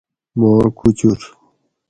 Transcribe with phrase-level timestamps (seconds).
[0.39, 1.19] ماں کوچور